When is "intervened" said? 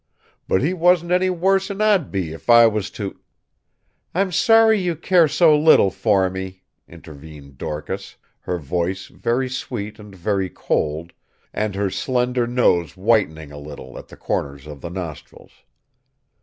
6.87-7.59